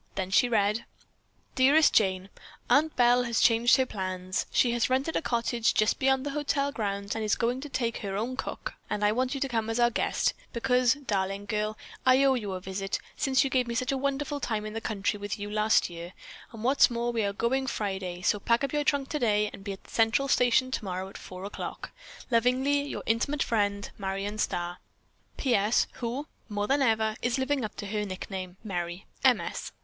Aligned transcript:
Then 0.15 0.31
she 0.31 0.49
read: 0.49 0.85
"Dearest 1.53 1.93
Jane: 1.93 2.29
Aunt 2.71 2.95
Belle 2.95 3.21
has 3.25 3.39
changed 3.39 3.75
her 3.77 3.85
plans. 3.85 4.47
She 4.51 4.71
has 4.71 4.89
rented 4.89 5.15
a 5.15 5.21
cottage 5.21 5.75
just 5.75 5.99
beyond 5.99 6.25
the 6.25 6.31
hotel 6.31 6.71
grounds 6.71 7.13
and 7.13 7.23
is 7.23 7.35
going 7.35 7.61
to 7.61 7.69
take 7.69 7.97
her 7.97 8.17
own 8.17 8.35
cook 8.35 8.73
and 8.89 9.05
I 9.05 9.11
want 9.11 9.35
you 9.35 9.39
to 9.41 9.47
come 9.47 9.69
as 9.69 9.79
our 9.79 9.91
guest, 9.91 10.33
because, 10.53 10.95
darling 10.95 11.45
girl, 11.45 11.77
I 12.03 12.23
owe 12.23 12.33
you 12.33 12.53
a 12.53 12.59
visit, 12.59 12.97
since 13.15 13.43
you 13.43 13.51
gave 13.51 13.67
me 13.67 13.75
such 13.75 13.91
a 13.91 13.97
wonderful 13.99 14.39
time 14.39 14.65
in 14.65 14.73
the 14.73 14.81
country 14.81 15.19
with 15.19 15.37
you 15.37 15.51
last 15.51 15.87
year, 15.87 16.13
and, 16.51 16.63
what 16.63 16.79
is 16.79 16.89
more, 16.89 17.11
we 17.11 17.21
are 17.23 17.31
going 17.31 17.67
Friday, 17.67 18.23
so 18.23 18.39
pack 18.39 18.63
up 18.63 18.73
your 18.73 18.83
trunk 18.83 19.07
today, 19.07 19.51
and 19.53 19.63
be 19.63 19.71
at 19.73 19.83
the 19.83 19.91
Central 19.91 20.27
Station 20.27 20.71
tomorrow 20.71 21.09
at 21.09 21.15
4:00. 21.15 21.91
Lovingly, 22.31 22.81
your 22.81 23.03
intimate 23.05 23.43
friend 23.43 23.91
Marion 23.99 24.39
Starr. 24.39 24.79
"P. 25.37 25.53
S. 25.53 25.85
Who, 26.01 26.25
more 26.49 26.65
than 26.65 26.81
ever, 26.81 27.15
is 27.21 27.37
living 27.37 27.63
up 27.63 27.75
to 27.75 27.85
her 27.85 28.03
nickname, 28.03 28.57
Merry. 28.63 29.05
M. 29.23 29.39
S." 29.39 29.71